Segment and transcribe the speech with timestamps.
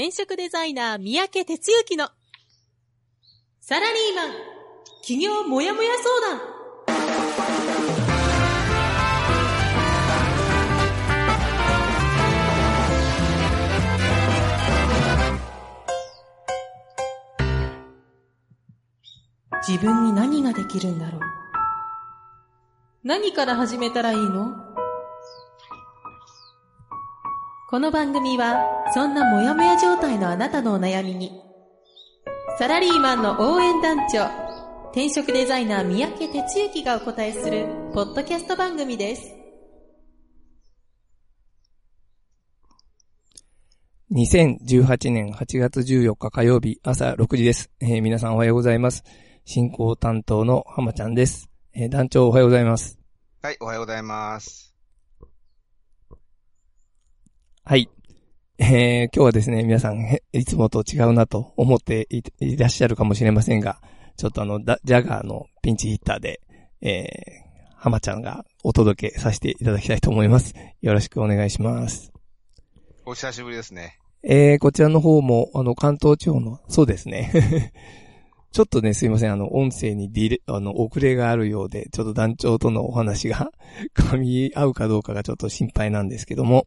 [0.00, 2.08] 転職デザイナー三宅哲之の
[3.58, 4.30] サラリーマン
[5.00, 6.40] 企業もやもや相談。
[19.66, 21.20] 自分に何ができるんだろう？
[23.02, 24.67] 何から始めたらいいの？
[27.70, 28.64] この番組は
[28.94, 31.38] そんなモヤモヤ状態のあなたのお悩みに
[32.58, 34.24] サラリーマンの応援団長
[34.84, 39.34] 転職デザイナー三宅哲之がお答えするポッドキャスト番組です
[44.12, 47.70] 2018年8月14日火曜日朝6時です。
[47.80, 49.04] えー皆さんおはようございます。
[49.44, 51.50] 進行担当の浜ちゃんです。
[51.74, 52.98] えー団長おはようございます。
[53.42, 54.77] はい、おはようございます。
[57.68, 57.90] はい。
[58.56, 63.78] えー今日はですね、皆さん、へいつもと違うなと思っていいらっしゃるかもしれませんが、
[64.16, 66.40] ちょっとあの、ダジャガーのピンチヒッターで、
[66.80, 70.54] えー、浜ちゃんがお届けさせていただきたいと思います。
[70.80, 72.10] よろしくお願いします。
[73.04, 73.98] お久しぶりですね。
[74.22, 77.70] えー、こちらの方も、あの、関東地方の、そうですね。
[78.50, 83.50] ちょっとね、すいません、あの、音声にディレ、あの、遅れがあるようで、ちょっと団長とのお話が
[83.94, 86.66] 噛み合うかどうかがちょっと心配なんですけども。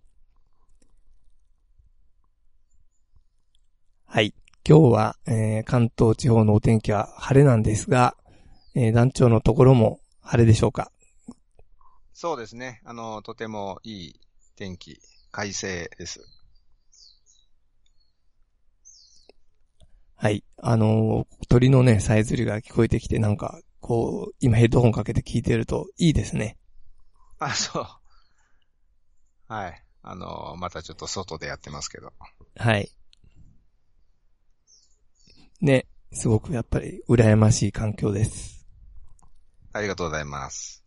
[4.14, 4.34] はい。
[4.68, 8.18] 今日は、えー、関東地方のお天気は晴れなんですが、
[8.76, 10.92] えー、団長のところも晴れでしょうか？
[12.12, 12.82] そうですね。
[12.84, 14.20] あの、とてもいい
[14.58, 15.00] 天気、
[15.32, 16.20] 快晴です。
[20.16, 20.44] はい。
[20.58, 26.58] あのー鳥のね、さえずりが聞こえてきて、なんか、こう、今ヘッドホンかけて聞いてるといいですね。
[27.40, 27.86] あ、そう。
[29.48, 29.86] はい。
[30.02, 32.12] あの、またちょっと外でやってますけど。
[32.58, 32.92] はい。
[35.62, 38.66] ね、すごくやっぱり羨ましい環境です。
[39.74, 40.84] ありがとうございます。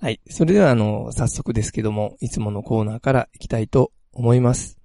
[0.00, 0.20] はい。
[0.28, 4.78] それでは、あの、早速ですけども、いつものコーナーから行きたいと思います。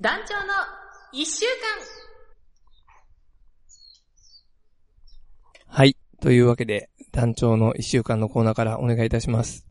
[0.00, 0.52] 団長の
[1.12, 1.50] 一週間
[5.66, 5.96] はい。
[6.20, 9.66] というわけで、団長の一週間のコーナーからお願いいたします。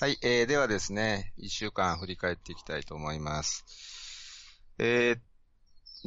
[0.00, 3.64] はい、えー、ではですね、一週間振り返っていきたいと思います。
[4.78, 5.18] えー、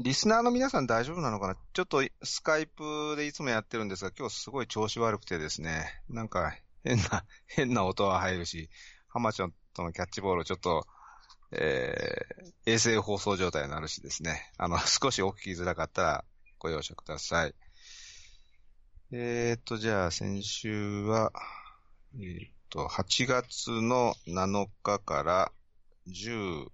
[0.02, 1.58] リスナーの皆さん大丈夫なのかな？
[1.74, 8.70] ちょっとスカイプでいつもやってるんですが、今日すごい調子悪くてですね、なんか変な、 変な音は入るし、
[9.10, 10.88] 浜ちゃんとのキャッチボールちょっと、
[11.52, 16.26] えー、衛星放送状態になるしですね、あの、 少しお聞きづらかったら
[16.60, 17.56] ご容赦ください。
[19.12, 21.34] えーと、じゃあ先週は、
[22.16, 25.52] えーと、8月の7日から
[26.08, 26.70] 14、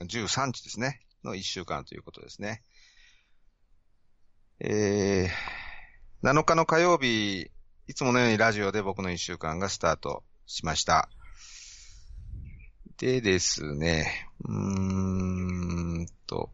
[0.00, 2.62] 13日ですね、の1週間ということですね。
[4.60, 7.50] えー、7日の火曜日、
[7.86, 11.08] いつものようにラジオで僕の1週間がスタートしました。
[12.98, 16.50] でですね、うーんと、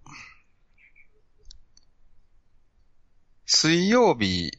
[3.45, 4.53] 水曜日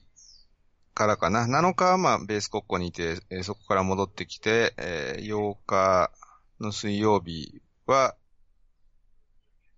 [0.96, 1.46] からかな。
[1.46, 6.12] 7日はまあベース国庫にいて、えーそこから戻ってきて、えー8日
[6.60, 8.16] の水曜日は、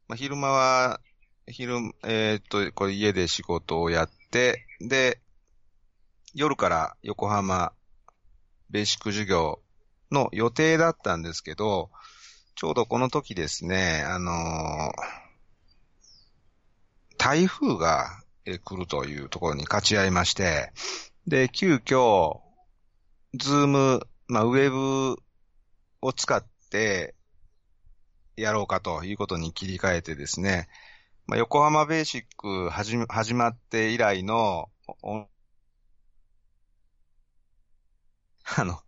[0.08, 1.02] まあ、昼間は、
[1.48, 5.20] 昼、えーっと、これ家で仕事をやって、で、
[6.34, 7.74] 夜から横浜
[8.70, 9.60] ベーシック授業
[10.12, 11.90] の予定だったんですけど、
[12.56, 15.28] ちょうどこの時ですね、あのー
[17.20, 18.22] 台風が
[18.64, 20.72] 来るというところに勝ち合いまして、
[21.28, 22.40] で、急遽、
[23.34, 25.18] ズーム、まあ、ウェブ
[26.02, 27.16] を使って、
[28.38, 30.70] やろうかということに切り替えてですね、
[31.28, 34.70] まあ、横浜ベーシック始始まって以来の、
[38.58, 38.80] あの、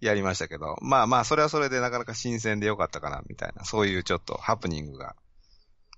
[0.00, 5.16] やりましたけど、まあまあ、それはそれでなかなか新鮮でよかったかな、みたいな、そういうちょっとハプニングが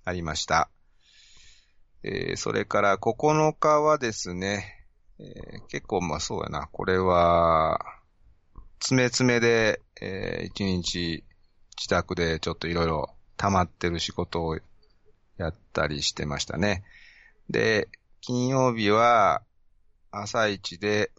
[0.05, 0.71] ありました。
[2.05, 4.82] えーそれから9日はですね、
[5.19, 7.81] えー結構まあそうやな、これは、
[8.81, 11.25] 詰め詰めで、えー一日
[11.79, 14.59] 自宅でちょっといろいろ溜まってる仕事を
[15.37, 16.85] やったりしてましたね。
[17.51, 17.89] で、
[18.21, 19.43] 金曜日は
[20.11, 21.11] 朝一で、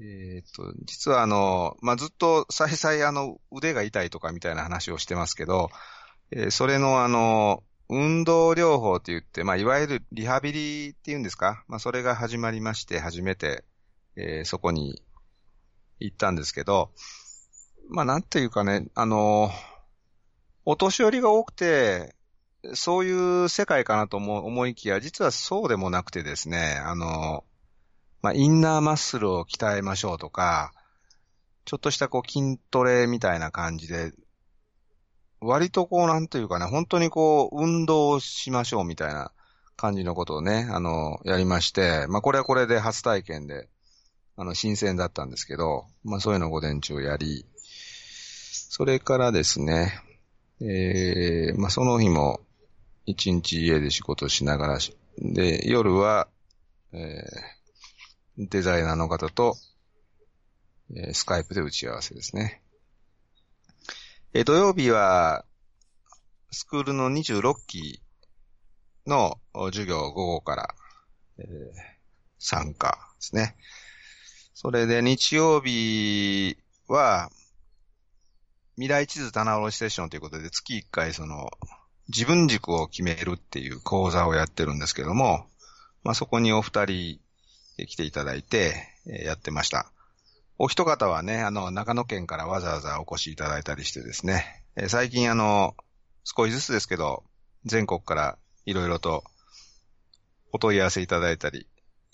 [0.00, 5.70] えっ、と、実はあの、まあ、ずっと再々あの腕が痛いとかみたいな話をしてますけど、
[6.30, 7.62] えーそれのあの、
[7.94, 11.62] 運動療法って言って、まあ、いわゆるリハビリっていうんですか？
[11.68, 13.64] まあ、それが始まりまして、初めて、
[14.16, 15.02] えーそこに
[16.00, 16.90] 行ったんですけど、
[17.88, 19.50] まあなんていうかね、あの、
[20.64, 22.14] お年寄りが多くて、
[22.74, 27.44] そういう世界かなと思思いきや、実はそうでもなくてですね、あの、
[28.22, 30.72] まあインナーマッスルを鍛えましょうとか、
[31.64, 34.12] ちょっとしたこう筋トレみたいな感じで、
[35.42, 39.32] 割とこうなんというかね、本当にこう運動をしましょうみたいな
[39.76, 43.68] 感じのことをね、あの、やりまして、まあこれはこれで初体験で、
[44.36, 49.92] あの、新鮮だったんですけど、まあそういうのを午前中やり、それからですね、
[50.60, 52.40] えー、まあその日も
[53.04, 56.28] 一日家で仕事しながらしで、夜は、
[56.92, 59.56] えー、デザイナーの方と、
[60.94, 62.62] えー、スカイプで打ち合わせですね。
[64.34, 65.44] え、土曜日は、
[66.50, 68.00] スクールの26期
[69.06, 70.74] の授業午後から、
[71.36, 71.46] えー、
[72.38, 73.56] 参加ですね。
[74.54, 76.56] それで日曜日
[76.88, 77.30] は、
[78.76, 81.50] 未来地図棚卸セッションということで月1回その
[82.08, 85.46] 自分軸を決めるっていう講座をやってるんですけども、
[86.04, 87.20] まあ、そこにお二人
[87.86, 89.91] 来ていただいて、やってました。
[90.64, 95.74] お一方はね、あの、長野県からわざわざお越しいただいたりしてですね、え最近あの、
[96.22, 97.24] 少しずつですけど、
[97.64, 99.24] 全国からいろいろと
[100.52, 101.66] お問い合わせいただいたり、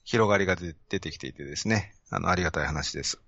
[0.02, 3.20] 広がりが出てきていてですね、あの、ありがたい話です。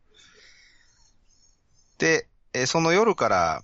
[1.99, 3.63] で、えその夜から、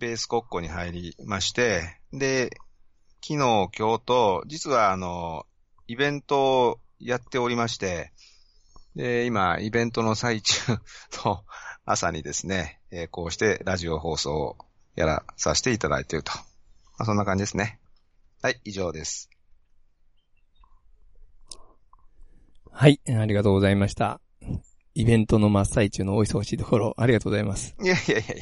[0.00, 2.50] ベース国庫に入りまして、で、
[3.22, 5.46] 昨日、今日と、実はあの、
[5.86, 8.10] イベントをやっておりまして、
[8.96, 10.78] で、今、イベントの最中
[11.24, 11.44] の
[11.84, 14.56] 朝にですね、えー、こうしてラジオ放送を
[14.94, 16.32] やらさせていただいていると。
[16.32, 17.80] まあ、そんな感じですね。
[18.40, 19.30] はい、以上です。
[22.70, 24.20] はい、ありがとうございました。
[24.94, 27.74] イベントの真っ最中のお忙しいところ、ありがとうございます。
[27.82, 28.34] いやいやいや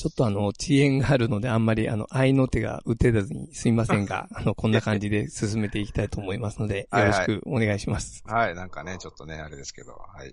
[0.00, 8.22] ちょっとあの、遅延があるので、あんまりあの、愛の手が打てずにすいませんが、 あの、こんな感じで進めていきたいと思いますので、よろしくお願いします。
[8.24, 10.32] はい、はい、なんかね、ちょっとね、あれですけど、はい。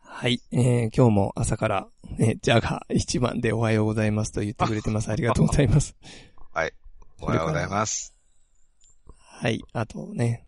[0.00, 5.12] はい、えー、今日も朝から、ね、ジャガー一番でおはようございますと言ってくれてます。
[5.12, 5.94] ありがとうございます。
[6.52, 6.72] はい。
[7.20, 8.16] おはようございます。
[9.14, 10.44] はい、あとね、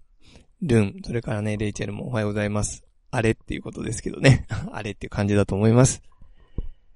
[0.60, 2.82] ルン、それからね、レイチェルもおはようございます。
[3.12, 4.46] あれっていうことですけどね。
[4.72, 6.02] あれっていう感じだと思います。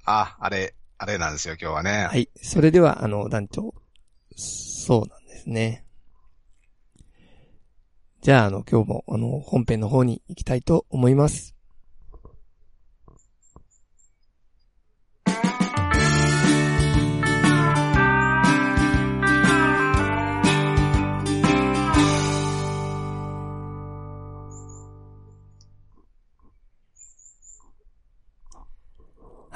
[0.06, 2.06] あ、あれ、あれなんですよ、今日はね。
[2.10, 2.30] はい。
[2.42, 3.74] それでは、あの、団長。
[4.34, 5.84] そうなんですね。
[8.22, 11.55] じゃあ、あの、今日も、あの、本編の方に行きたいと思います。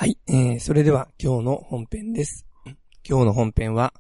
[0.00, 2.47] はい、えー、それでは今日の本編です。
[3.06, 3.93] 今日の本編は、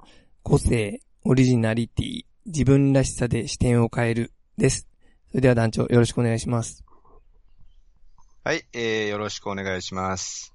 [0.42, 4.88] 個性、オリジナリティ、自分らしさで視点を変えるです。
[5.28, 6.86] それでは団長よろしくお願いします。
[8.44, 10.54] はい、えー、よろしくお願いします。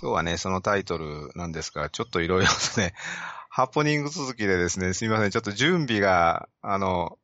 [0.00, 2.94] 今日はね、そのタイトルなんですが、ちょっといろいろとね、
[3.50, 7.18] ハプニング続きでですね、すみません、ちょっと準備が、あの、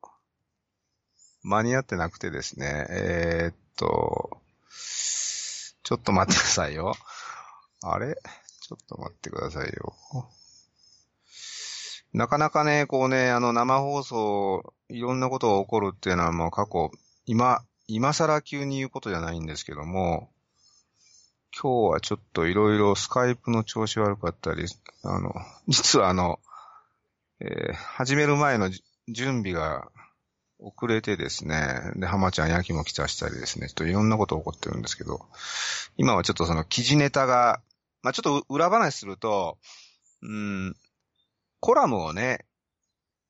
[1.41, 4.43] 間に合ってなくてですね、えー、っと、
[5.85, 6.95] ちょっと待ってくださいよ。
[7.83, 8.15] あれ？
[8.59, 9.95] ちょっと待ってくださいよ。
[12.11, 16.89] なかなかね、こうね、あの生放送、いろんなことが起こるっていうのはもう過去、
[17.27, 20.31] 今、今更急に言うことじゃないんですけども、
[21.55, 24.65] 今日はちょっといろいろスカイプの調子悪かったり、
[25.03, 25.33] あの、
[25.67, 26.39] 実はあの、
[27.41, 28.71] えー、始める前の
[29.07, 29.91] 準備が
[30.65, 35.21] 遅れてですね、で、浜ちゃん焼きも来たしたりですね、ちょっといろんなこと起こってるんですけど、
[35.95, 37.61] 今はちょっとその記事ネタが、
[38.01, 39.59] まあちょっと裏話すると、
[40.23, 40.75] うん、
[41.59, 42.45] コラムをね、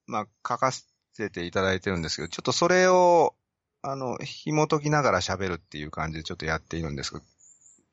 [0.07, 3.35] まあ書かせていただいてるんですけど、ちょっとそれを、
[3.81, 7.23] あの、紐解きながら喋るっていう感じでちょっとやっているんですけど、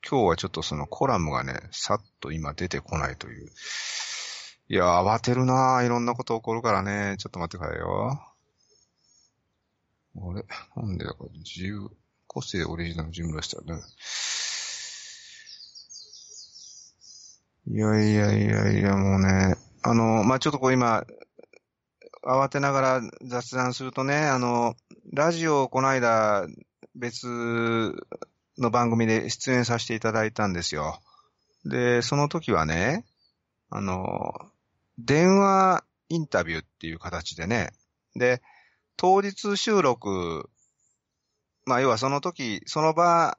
[0.08, 3.50] 今日はちょっとそのコラムがね、さっと今出てこないという。
[4.68, 5.86] いや、慌てるなぁ。
[5.86, 7.16] いろんなこと起こるからね。
[7.18, 8.31] ちょっと待ってくださいよ。
[10.16, 10.44] あれ？
[10.76, 11.90] なんでだか自由、
[12.26, 13.80] 個性オリジナルジムらしたね。
[17.68, 21.06] いやいやいやいや、もうね、あの、まあ、ちょっとこう今、
[22.24, 24.74] 慌てながら雑談するとね、あの、
[25.12, 26.46] ラジオをこの間
[26.94, 27.26] 別
[28.58, 31.00] の番組で出演させていただいたんですよ。
[31.64, 33.04] で、その時はね、
[33.70, 34.34] あの、
[34.98, 37.72] 電話インタビューっていう形でね、
[38.14, 38.42] で、
[38.96, 40.48] 当日収録、
[41.66, 43.36] まあ要はその時、その場、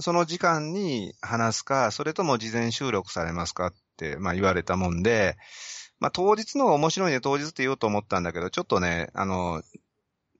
[0.00, 5.36] その時間に話すか、それとも事前収録されますかって、まあ言われたもんで、
[6.00, 9.62] まあ当日の面白いね、当日って言おうと思ったんだけど、ちょっとね、あの、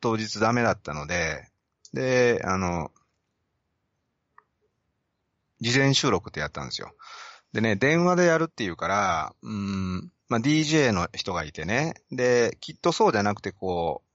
[0.00, 1.48] 当日ダメだったので、
[1.92, 2.90] で、あの、
[5.60, 6.92] 事前収録ってやったんですよ。
[7.52, 11.94] でね、電話でやるっていうから、うん、まあ、DJ の人がいてね。
[12.10, 14.11] で、きっとそうじゃなくて、こう、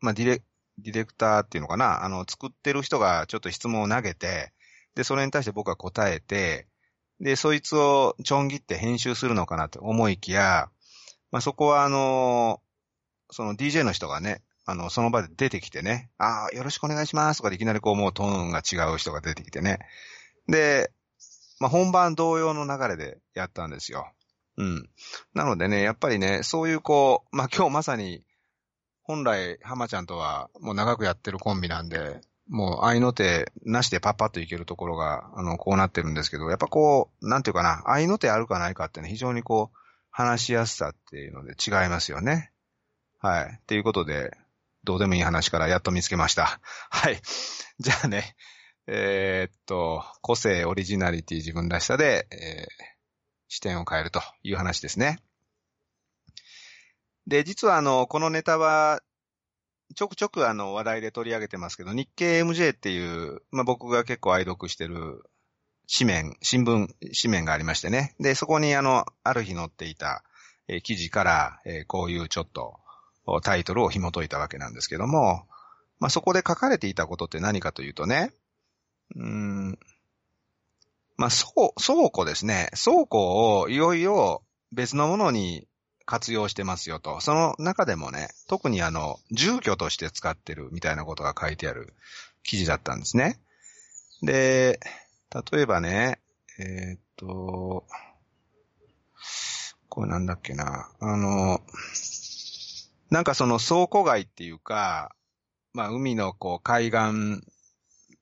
[0.00, 0.42] まあ、ディレ、
[0.78, 2.04] ディレクターっていうのかな？
[2.04, 4.52] あの、作ってる人がちょっと質問を投げて、
[4.94, 6.66] で、それに対して僕は答えて、
[7.20, 10.70] で、そいつをちょん切って編集するのかなと思いきや、
[11.32, 12.60] まあ、そこはあの、
[13.30, 19.78] その DJ の人がね、あの、その場で出てきてね、ああ、よろしくお願いしますとかでいきなりこうもうトーンが違う人が出てきてね。
[20.46, 20.92] で、
[21.58, 24.12] まあ、本番同様の流れでやったんですよ。
[24.56, 24.88] うん。
[25.34, 28.22] なのでね、やっぱりね、そういうこう、まあ、今日まさに、
[29.08, 39.78] 本来、浜ちゃんとはもう長くやってるコンビなんで、もう愛の手なしでパッパッといけるところが、あの、こうなってるんですけど、やっぱこう、なんていうかな、愛の手あるかないかってね、非常にこう、
[40.10, 42.52] 話しやすさっていうので違いますよね。
[43.18, 43.44] はい。
[43.46, 44.36] っていうことで、
[44.84, 46.60] どうでもいい話からやっと見つけました。
[46.90, 47.18] はい。
[47.78, 48.36] じゃあね、
[48.86, 52.84] えー、っと、個性、オリジナリティ、自分らしさで、えー、
[53.48, 55.18] 視点を変えるという話ですね。
[57.28, 59.02] で、実はあの、このネタは、
[59.94, 65.22] ちょくちょくあの話題で取り上げてますけど、日経 MJ っていう、まあ、僕が結構愛読してる
[65.94, 66.88] 紙面、新聞、
[67.20, 68.14] 紙面がありましてね。
[68.18, 70.24] で、そこにあの、ある日載っていた、
[70.68, 72.78] えー、記事から、えー、こういうちょっと
[73.42, 75.46] タイトルを紐解いたわけなんですけども、
[76.00, 78.32] まあ、そこで書かれていたことって何かというとね、
[79.16, 79.78] うん。
[81.18, 82.70] まあ、倉倉庫ですね。
[82.82, 84.42] 倉庫をいよいよ
[84.72, 85.68] 別のものに
[86.08, 87.20] 活用してますよと。
[87.20, 91.92] その中でもね、特にあの、住居として使ってるみたいなことが書いてある
[92.42, 93.38] 記事だったんですね。
[94.22, 94.80] で、
[95.52, 96.18] 例えばね、
[96.58, 97.84] えー、っと、
[99.90, 100.88] これなんだっけな。
[100.98, 101.60] あの、
[103.10, 105.14] なんかその倉庫街っていうか、
[105.74, 107.42] まあ海のこう海岸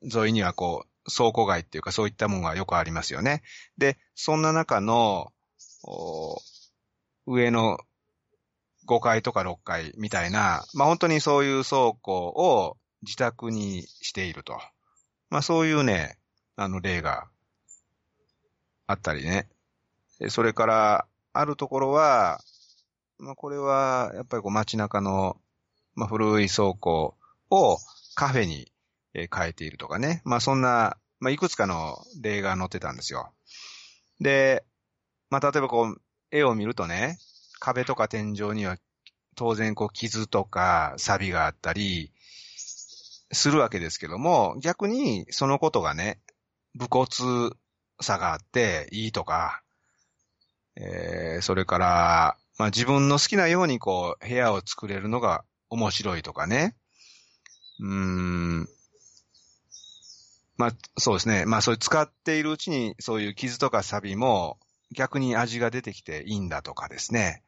[0.03, 3.45] 沿いにはこう、倉庫街っていうかそういったものがよくありますよね。
[3.79, 5.31] で、そんな中の、
[7.27, 7.79] 上の
[8.87, 14.59] 5階とか6階みたいな、まあ本当にそういう倉庫を自宅にしていると。
[15.29, 16.19] まあそういうね、
[16.55, 17.29] あの例が
[18.87, 19.49] あったりね。
[20.29, 22.41] それから、あるところは、
[23.19, 25.37] まあこれはやっぱりこう街中の、
[25.95, 27.17] まあ古い倉庫
[27.51, 27.79] を
[28.15, 28.73] カフェに
[29.13, 30.23] 変えているとかね。
[30.25, 33.33] まあそんな、まあいくつかの例が載ってたんですよ。
[34.21, 34.65] で、
[35.29, 36.01] まあ例えばこう、
[36.37, 37.19] 絵を見るとね、
[37.59, 38.77] 壁とか天井には
[39.35, 42.13] 当然こう傷とか錆があったり
[43.33, 46.21] するわけですけども、逆にそのことがね、
[46.75, 47.07] 武骨
[48.01, 49.63] さがあっていいとか、
[50.77, 56.75] えー、それから、まあ自分の好きなようにこう部屋を作れるのが面白いとかね。
[57.81, 58.69] うーん、
[60.57, 61.45] まあ、そうですね。
[61.45, 64.59] まあ、そういう使っているうちに、そういう傷とか錆も
[64.93, 67.43] 逆に味が出てきていいんだとかですね。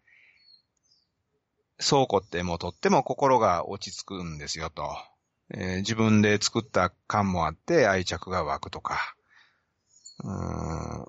[1.78, 4.96] 倉庫ってもうとっても心が落ち着くんですよと。
[5.50, 9.14] えー、自分で作った感もあって愛着が湧くとか。
[10.24, 11.08] うーん。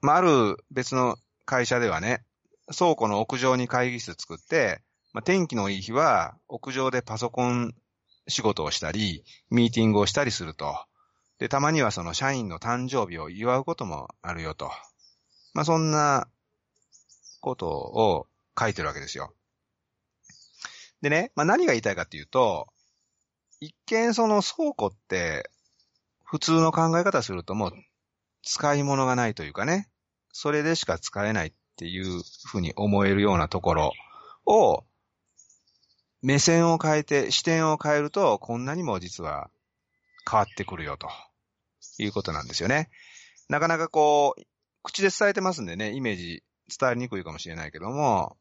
[0.00, 2.24] まあ、ある別の会社ではね、
[2.76, 4.80] 倉庫の屋上に会議室作って、
[5.12, 7.74] まあ、天気のいい日は屋上でパソコン
[8.28, 10.86] 仕事をしたり、ミーティングをしたりすると。
[11.38, 14.70] で、たまにはその社員の誕生日を祝うこともあるよと。
[15.54, 16.28] まあ、そんな
[17.40, 18.26] ことを
[18.58, 19.34] 書いてるわけですよ。
[21.02, 22.68] でね、まあ、何が言いたいかっていうと、
[23.60, 25.50] 一見その倉庫って
[26.24, 27.72] 普通の考え方するともう
[28.42, 29.88] 使い物がないというかね、
[30.32, 33.92] それでしか使えないっていうふうに思えるようなところ
[34.46, 34.84] を
[36.22, 39.50] 目線を変えて、視点を変えると、こんなにも実は
[40.28, 41.08] 変わってくるよと
[41.98, 42.90] いうことなんですよね。
[43.48, 44.42] なかなかこう、
[44.82, 48.36] 口で伝えてますんでね、イメージ伝わりにくいかもしれないけども、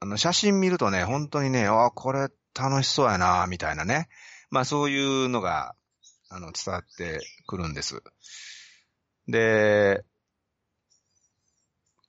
[0.00, 4.08] あの、写真見るとね、本当にね、あ、これ楽しそうやな、みたいなね。
[4.50, 5.74] まあそういうのが、
[6.28, 8.02] あの、伝わってくるんです。
[9.26, 10.04] で、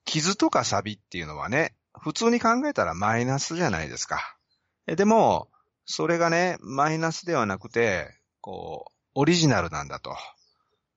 [0.06, 4.38] 傷とか錆っていうのはね、普通に考えたらマイナスじゃないですか。
[4.86, 5.50] でも、
[5.86, 10.16] それがね、マイナスではなくて、こう、オリジナルなんだと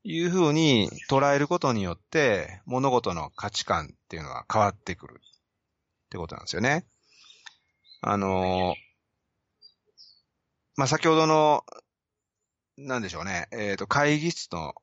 [0.05, 5.21] いうふうに捉えることによって、物事の価値観っていうのは変わってくる。
[5.21, 6.85] ってことなんですよね。
[8.03, 8.75] あの、
[10.77, 11.65] まあ、先ほどの、
[12.77, 14.75] なんでしょうね、えっ、と、会議室の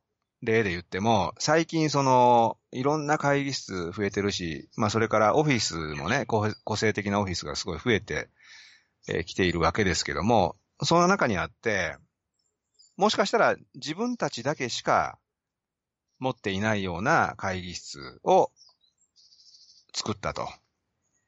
[0.41, 8.29] 例で言っても、最近その、いろんな会議室増えてるし、まあそれからオフィスもね、個性的なオフィスがすごい増えて
[9.05, 11.97] き、えー、ているわけですけども、その中にあって、
[12.99, 15.17] もしかしたら自分たちだけしか
[16.19, 18.51] 持っていないような会議室を
[19.93, 20.49] 作ったと。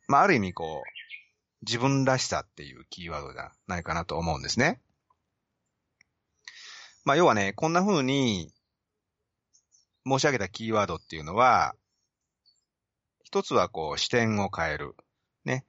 [0.09, 4.81] まあある意味こう、自分らしさっていうキーワードじゃないかなと思うんですね。
[7.05, 8.51] まあ要はね、こんな風に
[10.05, 11.73] 申し上げたキーワードっていうのは、
[13.23, 14.93] 一つはこう視点を変える。
[15.45, 15.63] ね。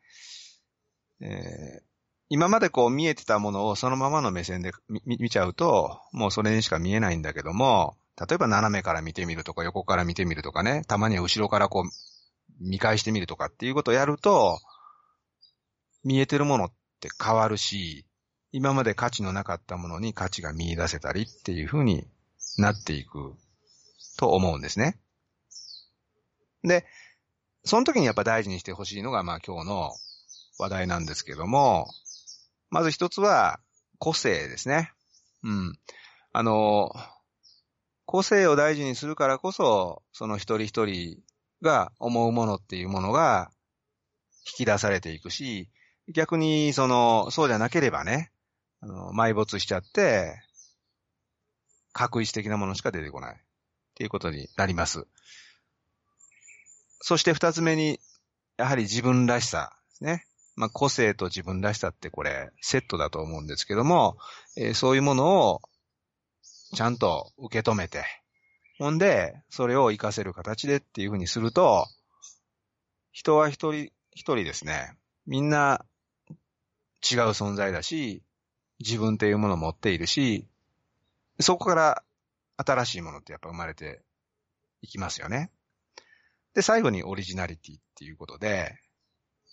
[1.20, 1.91] えー、
[2.32, 4.72] 今までこう見えてたものをそのままの目線で
[5.04, 11.90] 見ちゃうと、もうそれにしか見えないんだけども、例えば斜めから見てみるとか横から見てみるとかね、たまには後ろからこう
[12.58, 14.58] 見返してみるとかっていうことをやると、
[16.04, 18.06] 見えてるものって変わるし、
[18.50, 22.06] 今まで価値のなかったものに価値が見出せたりっていう風に
[22.56, 23.34] なっていく
[24.16, 24.98] と思うんですね。
[26.64, 26.86] で、
[27.66, 29.92] その時にやっぱ大事にしてほしいのが、まあ今日の
[30.58, 31.88] 話題なんですけども、
[32.72, 33.60] まず一つは
[33.98, 34.92] 個性ですね。
[35.44, 35.78] うん。
[36.32, 36.90] あの、
[38.06, 41.22] 個性を大事にするからこそ、その一人一人
[41.60, 43.50] が思うものっていうものが
[44.46, 45.68] 引き出されていくし、
[46.08, 48.32] 逆に、その、そうじゃなければね、
[48.80, 50.42] あの、埋没しちゃって、
[51.92, 53.34] 確一的なものしか出てこない。
[53.34, 53.38] っ
[53.94, 55.06] ていうことになります。
[57.00, 58.00] そして二つ目に、
[58.56, 60.26] やはり自分らしさですね。
[60.54, 64.16] まあ、個性と自分らしさってこれ、セットだと思うんですけども、
[64.56, 65.60] えー、そういうものを、
[66.74, 68.04] ちゃんと受け止めて、
[68.78, 71.86] ほんで、それを活かせる形でっていうふうにすると、
[73.12, 75.84] 人は一人、一人ですね、みんな
[76.30, 78.22] 違う存在だし、
[78.80, 80.46] 自分っていうものを持っているし、
[81.40, 82.02] そこから
[82.56, 84.02] 新しいものってやっぱ生まれて
[84.80, 85.50] いきますよね。
[86.54, 88.78] で、最後にオリジナリティっていうことで、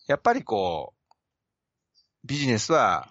[0.10, 3.10] やっぱりこう、ビジネスは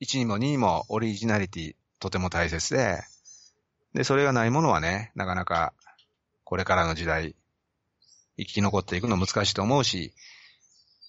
[0.00, 3.02] 1にも2にもオリジナリティとても大切で、
[3.94, 5.72] で、それがないものはね、なかなか
[6.44, 7.34] これからの時代
[8.38, 10.14] 生き残っていくの難しいと思うし、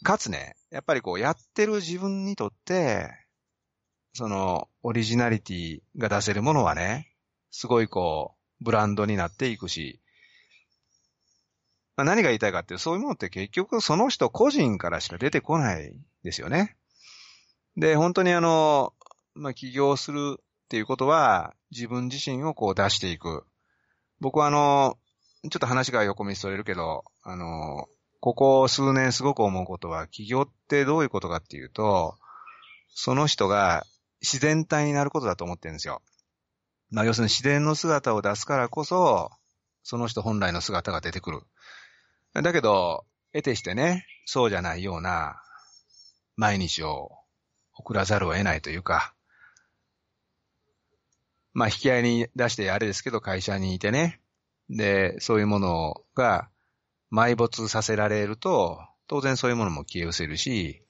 [0.01, 3.11] かつね、やっぱりこうやってる自分にとって、
[4.13, 7.13] そのオリジナリティが出せるものはね、
[7.51, 10.01] すごいこう、ブランドになっていくし、
[11.97, 16.75] まあ、何が言いたいかっていう、そういうものって結局その人個人からしか出てこないですよね。
[17.77, 18.93] で、本当にあの、
[19.33, 23.45] まあ、起業するっていうことは、自分自身をこう出していく。
[24.19, 24.97] 僕はあの、
[25.49, 27.87] ちょっと話が横道それるけど、あの、
[28.19, 32.17] ここ数年すごく思うことは、起業ってどういうことかっていうと、
[32.89, 33.85] その人が
[34.21, 36.01] 自然体になることだと思ってるんですよ。
[36.89, 39.29] まあ要するに自然の姿を出すからこそ、
[39.83, 41.41] その人本来の姿が出てくる。
[42.41, 45.41] だけど、得てしてね、そうじゃないような
[46.35, 47.11] 毎日を
[47.73, 49.13] 送らざるを得ないというか、
[51.53, 54.19] まあ引き合いに出してあれですけど会社にいてね、
[54.69, 56.49] で、そういうものが
[57.11, 60.81] 埋没させられると、当然そういうものも消え失せるし、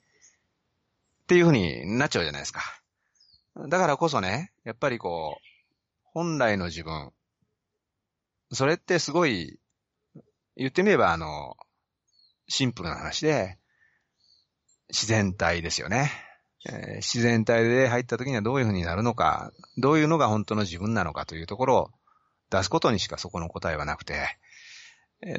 [1.24, 2.62] っていうふうになっちゃうじゃないですか。
[3.68, 5.46] だからこそね、やっぱりこう、
[6.14, 7.12] 本来の自分。
[8.52, 9.60] それってすごい、
[10.56, 11.56] 言ってみればあの、
[12.48, 13.58] シンプルな話で、
[14.90, 16.12] 自然体ですよね。
[16.68, 21.92] え、自然体で入った時にはどういう風になるのか、どういうのが本当の自分なのかというところを
[22.50, 24.38] 出すことにしかそこの答えはなくて、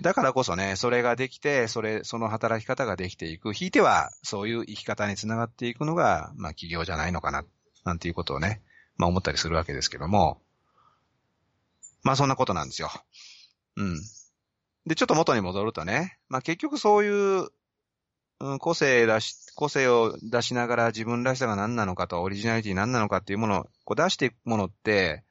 [0.03, 3.53] だからこそね、それができて、それ、その働き方ができていく。
[3.53, 7.45] ひいては、そういう生き方につながっていくのが、まあ、企業じゃないのかな、
[7.85, 8.63] なんていうことをね、
[8.97, 10.41] まあ、思ったりするわけですけども、
[12.03, 12.91] まあそんなことなんですよ。
[13.77, 14.01] うん。
[14.87, 17.49] で、ちょっと元に戻るとね、まあ結局そういう、
[18.39, 25.25] うん、個性出し、個性を出しながら自分らしさが何なのかと、オリジナリティ何なのかっていうものをこう出していくものって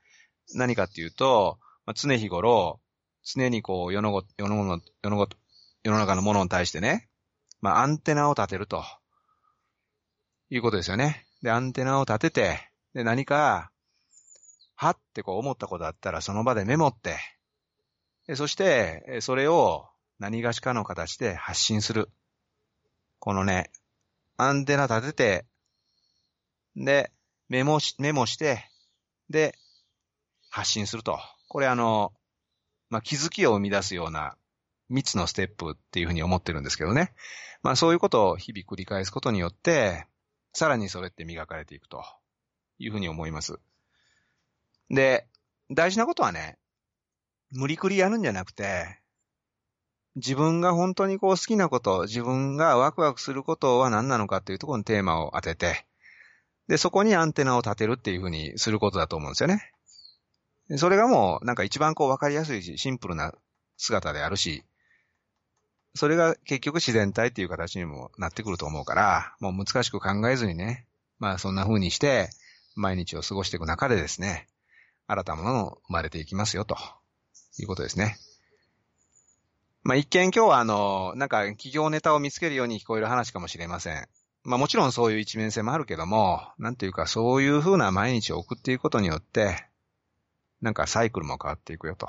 [0.55, 2.79] 何かっていうと、まあ、常日頃、
[3.23, 5.27] 常にこう世のご、世のの、世のご、
[5.83, 7.07] 世の中のものに対してね、
[7.61, 8.83] まあアンテナを立てると。
[10.49, 11.25] いうことですよね。
[11.41, 13.71] で、アンテナを立てて、で、何か、
[14.75, 17.17] はってこう思ったことあったらその場でメモって、
[18.33, 22.09] そして、それを何がしかの形で発信する。
[23.19, 23.69] このね、
[24.37, 25.45] アンテナ立てて、
[26.75, 27.11] で、
[27.49, 28.65] メモし、メモして、
[29.29, 29.55] で、
[30.49, 31.19] 発信すると。
[31.47, 32.13] これあの、
[32.89, 34.35] まあ、気づきを生み出すような
[34.91, 37.13] 3つのステップっていうふうに思ってるんですけどね。
[37.61, 40.05] まあそういうことを日々繰り返すことによって、
[40.53, 42.03] さらにそれって磨かれていくと
[42.77, 43.59] いうふうに思います。
[44.89, 45.27] で、
[45.71, 46.57] 大事なことはね、
[47.51, 48.99] 無理くりやるんじゃなくて、
[50.15, 55.85] 自分が本当にこう好きなこと、自分がワクワクすることは何なのかっていうところにテーマを当てて、
[56.67, 59.71] で、そこにアンテナを立てるっていうふうにすることだと思うんですよね。
[60.77, 63.33] それがもうなんか一番こう分かりやすいし、シンプルな
[63.77, 64.63] 姿であるし、
[65.93, 70.85] それが結局自然体っていう形にもなってくると思うから、もう難しく考えずにね、
[71.19, 72.29] まあそんな風にして
[72.75, 74.47] 毎日を過ごしていく中でですね、
[75.07, 76.77] 新たなものが生まれていきますよと
[77.59, 78.17] いうことですね。
[79.83, 84.07] まあ一見今日はあの、なんか企業ネタを見つけるように聞こえる話かもしれません。
[84.43, 89.67] まあもちろんそういう一面性もあるけども、なんていうかそういう風な毎日を送っていくことによって、
[90.61, 92.07] なんかサイクルも変わっていくよと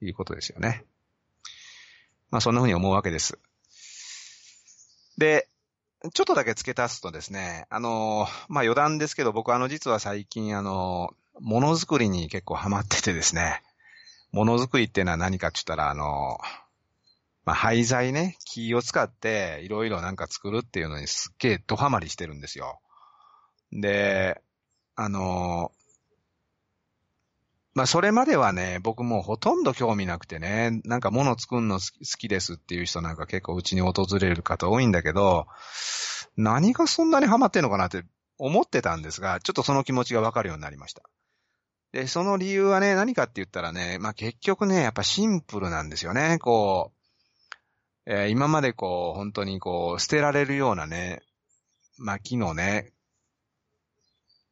[0.00, 0.84] いうことですよね。
[2.30, 3.38] まあそんな風に思うわけです。
[5.18, 5.48] で、
[6.12, 13.62] ちょっとだけ付け足すとですね、あの、まあ余談ですけど僕あの実は最近あの、ものづくりに結構ハマっててですね、
[14.34, 16.38] ものづくりっていうのは何かって言ったらあの、
[17.44, 22.80] まあ、廃材ね、木を使っていろいろなんか作るっていうのにすっげえドハマりしてるんですよ。
[23.70, 24.42] で、
[24.96, 25.70] あの、
[27.74, 31.80] まあ、それまではね、僕もほとんど興味なくてね、なんか物作るの好
[32.18, 35.46] きですっていう人なんか結構うちに訪れる方多いんだけど、
[36.36, 38.04] 何がそんなにハマってんのかなって
[38.38, 41.02] 思ってたんですが、ちょっとその気持ちがわかるようになりました。
[41.94, 46.40] で、その理由はね、何かって言ったらね、まあ、結局ね、やっぱシンプルなんですよね。
[46.40, 46.90] こ
[48.06, 51.22] う、えー、今までこう、本当にこう、捨てられるようなね、
[51.96, 52.90] まあ、木のね、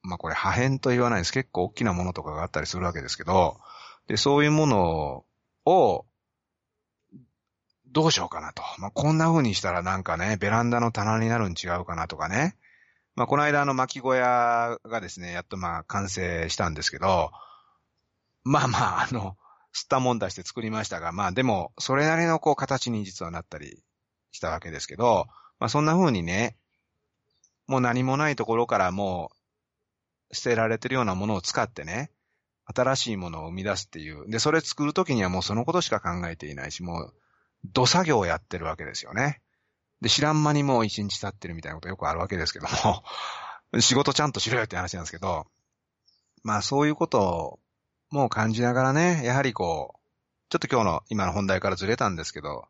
[0.02, 1.32] まあ、これ破片と言わないです。
[1.32, 3.58] 結構大きなものとかがあったりするわけですけど、
[4.06, 5.24] で、そういうもの
[5.66, 6.06] を、
[7.88, 8.62] どうしようかなと。
[8.78, 12.54] まあ、こんな風にしたらなんかね、ベランダの棚になるん違うかなとかね。
[13.14, 17.30] まあ、この間あの巻き小屋がですね、やっとまあ完成したんですけど、
[18.44, 19.36] まあまあ、あの、
[19.74, 23.82] 吸ったもん出して作りましたが、まあでも、それなりのこう形に実はなったり
[24.30, 25.26] したわけですけど、
[25.58, 26.56] まあそんな風にね、
[27.66, 29.30] もう何もないところからも
[30.30, 32.10] う捨てられてるようなものを使ってね、
[32.64, 34.28] 新しいものを生み出すっていう。
[34.28, 37.14] で、それ作るときにはもうそのことしか考えていないし、もう、
[37.72, 39.41] 土作業をやってるわけですよね。
[40.02, 43.04] で、知らん間にもう一日経ってるみたいなことよくあるわけですけども、
[43.80, 45.46] 仕事ちゃんとしろよって話なんですけど、
[46.42, 47.60] まあそういうことを
[48.10, 49.98] もう感じながらね、やはりこう、
[50.50, 52.66] ちょっと今日の今の本題からずれたんですけど、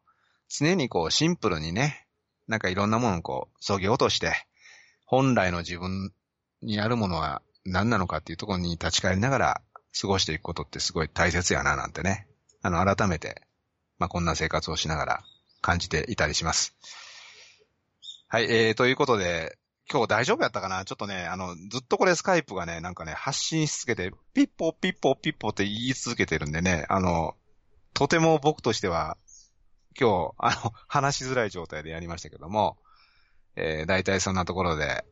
[0.51, 2.07] 常にこうシンプルにね、
[2.49, 4.47] なんかいろんなものをこう、削ぎ落として、
[5.07, 6.13] 本来の自分
[6.61, 9.63] にあるものは何なのかっていうところに立ち返りながら
[9.99, 12.27] 過ごしていくことってすごい大切やななんてね、
[12.61, 13.43] あの、改めて、
[13.99, 15.25] まあ、こんな生活をしながら
[15.63, 16.77] 感じていたりします。
[18.33, 19.59] はい、えー、ということで、
[19.93, 20.87] 今日大丈夫やったかな？
[20.87, 27.35] ちょっとね、あの、ずっとこれスカイプがね、なんかね、発信し続けて、ピッポピッポピッポって言い続けてるんでね、あの、
[27.93, 29.19] とても僕としては、
[30.01, 32.79] 今日、あの、話しづらい状態でやりましたけども、
[33.55, 35.05] えー、大体そんなところで、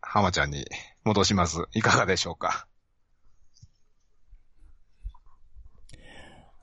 [0.00, 0.64] 浜ちゃんに
[1.02, 1.64] 戻します。
[1.72, 2.68] いかがでしょうか？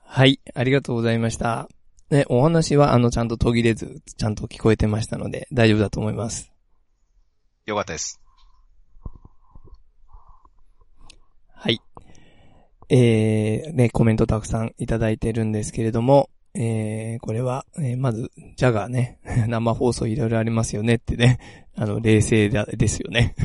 [0.06, 1.68] はい、ありがとうございました。
[2.14, 6.52] ね、お話はあの、ちゃんと途切れず、ちゃんと聞こえてましたので、大丈夫だと思います。
[7.66, 8.20] よかったです。
[11.52, 11.80] はい。
[12.88, 21.40] えー、ね、コメントたくさんいただいてるんですけれども、えー、これは、えー、まず、ジャガーね、 生放送いろいろありますよねってね、
[21.74, 23.34] あの、冷静だ、ですよね。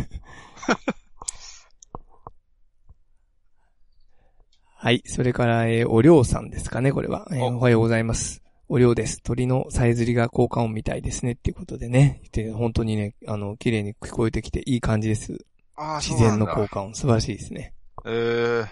[4.77, 5.01] はい。
[5.05, 7.27] それから、えー、おりょうさんですかね、これは。
[7.31, 8.43] えー、おはようございます。
[8.71, 9.19] お量です。
[9.23, 12.21] 鳥のさえずりが効果音みたいですねっていうことでね。
[12.31, 15.43] で、本当にね、あの、綺麗に聞こえてきていい感じです。
[15.75, 17.73] ああ、自然の効果音、素晴らしいですね。
[18.05, 18.67] えー。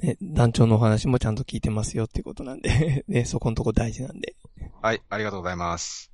[0.00, 4.34] ね、団長のお話もちゃんと聞いてますよっていうことなんで ね、そこのとこ大事なんで。
[4.80, 6.10] はい、ありがとうございます。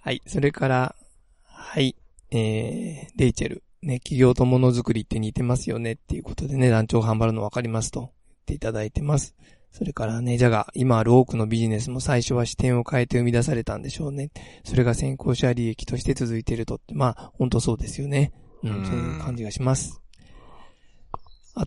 [0.00, 0.96] はい、それから、
[1.44, 1.94] はい、
[2.32, 3.62] えー、レイチェル。
[3.82, 8.12] ね、企業とものづくりって似てますよねっていうことでね、団長頑張るの分かりますと。
[8.42, 9.34] っていただいてます。
[9.70, 14.30] それからね、じゃが、今ある多くのビジネスも最初は視点を変えて生み出されたんでしょうね。
[14.64, 18.32] それが先行者利益として続いているとって、まあ、本当そうですよね。
[18.62, 20.02] うん、そういう感じがします。
[21.54, 21.66] あ、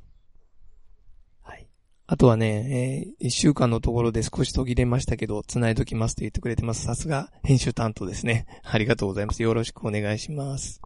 [1.41, 1.67] はい。
[2.05, 6.85] あとはね、えー、一週間のところで少し途切れましたけど、繋いときますと言ってくれてます。
[6.85, 8.45] さすが、編集担当ですね。
[8.63, 9.41] ありがとうございます。
[9.41, 10.79] よろしくお願いします。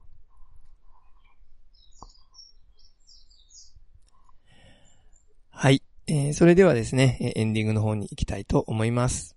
[5.62, 5.84] はい。
[6.08, 9.36] えー、それではですね、エンディングの方に行きたいと思います。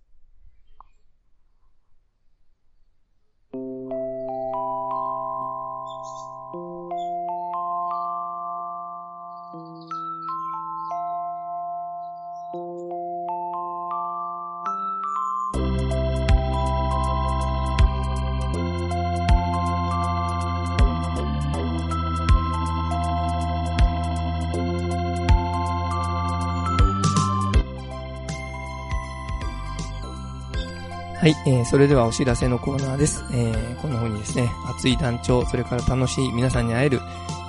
[31.22, 33.24] はい、えー、それではお知らせのコーナーです。
[33.30, 36.98] えー、こんな風にですね、熱い団長、それから楽しい皆さんに会える、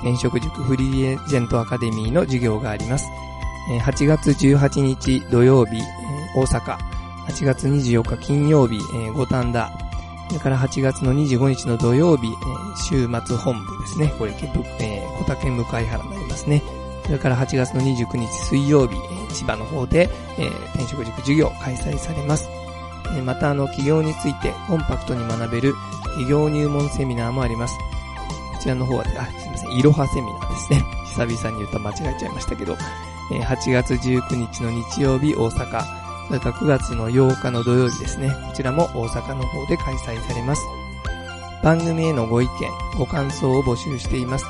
[0.04, 3.08] 転職塾フリーエージェントアカデミーの授業があります。
[3.72, 6.78] えー、8月18日土曜日、えー、大阪、
[7.26, 9.72] 8月24日金曜日、えー、五反田、
[10.28, 14.14] それから8月の25日の土曜日、えー、週末本部ですね。
[14.20, 16.62] これ、えー、小竹向原になりますね。
[17.08, 22.48] それから8月の29日水曜日、えー、千葉の方で、えー、転職塾授業開催されます。
[23.22, 25.74] またあの、企業についてコンパクトに学べる
[26.06, 27.78] 企業入門セミナーもあります。
[28.54, 30.86] こちらの方は、あ、すいません、いろはセミナーですね。
[31.14, 32.76] 久々に言うと間違えちゃいましたけど、
[33.30, 35.84] 8月19日の日曜日大阪、
[36.28, 38.36] それから9月の8日の土曜日ですね。
[38.48, 40.64] こちらも大阪の方で開催されます。
[41.64, 42.52] 番組へのご意見、
[42.98, 44.46] ご感想を募集しています。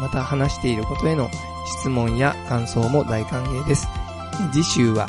[0.00, 1.30] また話していることへの
[1.66, 3.88] 質問や感想も大歓迎です。
[4.52, 5.08] 次週は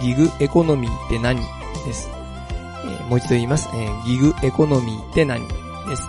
[0.00, 1.40] ギグエコノミーって何？
[1.84, 2.17] です。
[3.08, 3.68] もう一度言います。
[3.74, 5.46] えー、ギグエコノミーって何？
[5.88, 6.02] です。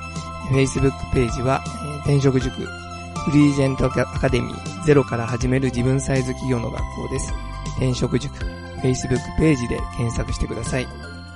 [0.52, 7.34] Facebook ページは、えー、転職塾、フリージェントアカデミー、ゼロから始める自分サイズ企業の学校です。
[7.78, 8.36] 転職塾、
[8.84, 10.88] Facebook ページで検索してください。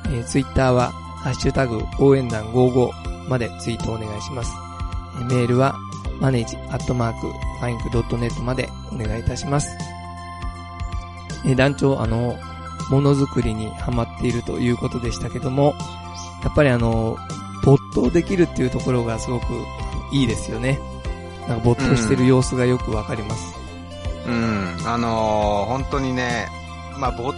[0.07, 4.51] えー、Twitter は、ハッシュタグ、応援団55までツイートお願いします。
[5.19, 5.75] えー、メールは、
[6.19, 9.69] マネージアットマーク、ファインクドットネットまでお願いいたします。
[11.45, 12.37] えー、団長、あの、
[12.89, 15.75] ものづくりにハマっているということでしたけども、
[16.43, 17.17] やっぱりあの、
[17.63, 19.45] 没頭できるっていうところがすごく
[20.11, 20.79] いいですよね。
[21.47, 23.55] なんか没頭してる様子がよくわかります。
[24.27, 26.47] うん、うん、あのー、本当にね、
[26.97, 27.33] まあ、ぼ、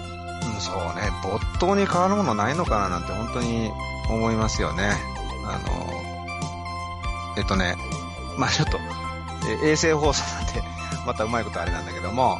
[0.59, 3.71] そうね、没頭に変わるものないのかななんて本当に
[4.09, 4.91] 思いますよね。
[5.45, 7.75] あのー、えっとね、
[8.37, 8.79] まあちょっと、
[9.63, 10.63] え衛星放送なんで、
[11.05, 12.39] またうまいことあれなんだけども、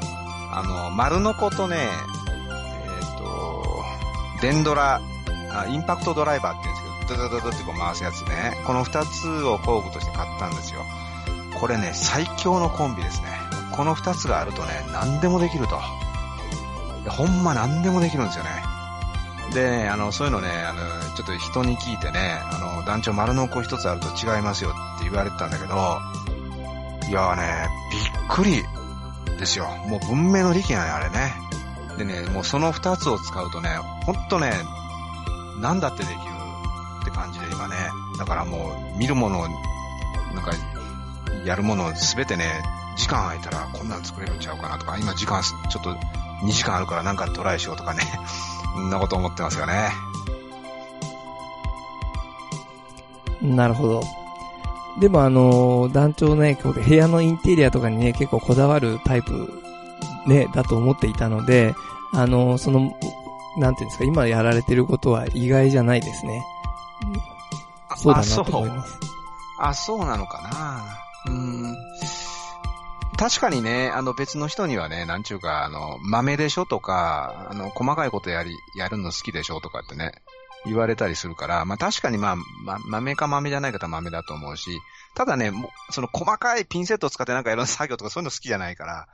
[0.52, 1.90] あの、丸の子とね、
[4.42, 5.02] デンドラ、
[5.52, 8.58] あインパクトドライバーって言うんですけど、ドドドドってこう回すやつね。
[8.66, 10.82] この二つを工具として買ったんですよ。
[11.60, 13.28] これね、最強のコンビですね。
[13.72, 15.80] この二つがあるとね、何でもできると。
[17.10, 18.50] ほんま何でもできるんですよね。
[19.54, 20.82] でね、あの、そういうのね、あの、
[21.16, 25.76] ちょっと人に聞いてね、あの、団長丸の子一つあると違いますよって言われてたんだけど、
[27.08, 28.64] いやーね、びっくり
[29.38, 29.68] ですよ。
[29.88, 31.45] もう文明の利器やね、あれね。
[31.98, 33.70] でね、もうその二つを使うとね、
[34.06, 34.52] ほんとね、
[35.62, 36.18] なんだってできる
[37.02, 37.76] って感じで今ね、
[38.18, 39.48] だからもう見るもの、
[40.34, 40.52] なんか、
[41.46, 42.64] やるものすべてね、
[42.98, 45.92] 時間空いたらこんなん作れるんちゃうかなとか、今時間ちょっと
[46.44, 48.04] 2時間あるからなんかトライしようとかね、
[48.76, 49.92] そんなこと思ってますよね。
[53.42, 54.04] なるほど。
[55.00, 59.65] でもあの、団長ね、部屋のインテリアとかにね、結構こだわるタイプ
[60.28, 61.76] ね、だと思っていたので、
[62.14, 62.98] あの、その、
[63.58, 66.44] なんていうんですか、今やられてることは意外じゃないですね。
[67.98, 69.00] そうだなと思います。
[69.60, 71.76] あ、そうなのかなうん。
[73.18, 80.12] 確かにね、あの別の人にはね、なんちゅうか、あの、豆でしょとか、あの、細かいことやり、やるの好きでしょとかってね、
[80.66, 84.80] 言われたりするから、まあ確かにまあ、ま、豆か豆じゃない方は豆だと思うし、
[85.14, 89.08] ただね、もその細かいピンセットを使ってなんかやる作業とかそういうの好きじゃないから、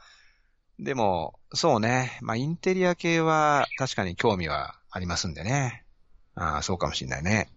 [0.81, 2.17] でも、そうね。
[2.21, 5.85] まあ、インテリア系は確かに興味はありますんでね。
[6.33, 7.49] ああ、そうかもしんないね。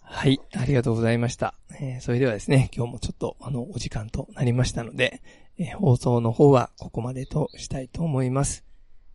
[0.00, 1.54] はい、ありがとうございました。
[1.78, 5.20] えー、それではですね、今日もちょっとあの、お時間となりましたので、
[5.58, 8.64] えー、放送の方はここまでとしたいと思います。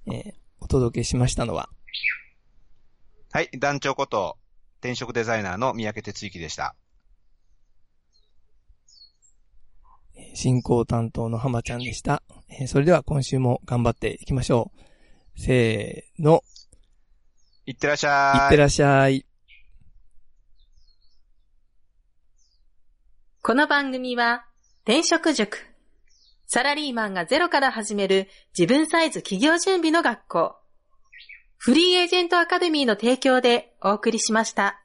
[0.05, 1.69] えー、お届けしましたのは、
[3.31, 4.37] はい、団長こと、
[4.81, 6.75] 転職デザイナーの三宅哲之でした。
[10.39, 12.23] 進行担当の浜ちゃんでした。
[12.47, 14.71] えー、それでは今週も頑張っていきましょ
[15.35, 15.39] う。
[15.41, 16.43] せーの。
[17.65, 18.43] いってらっしゃい。
[18.43, 19.25] いってらっしゃい。
[23.41, 24.45] この番組は、
[24.85, 25.59] 転職塾。
[26.47, 30.55] サラリーマンがゼロから始める自分サイズ企業準備の学校。
[31.57, 34.81] フリーエージェントアカデミーの提供でお送りしました。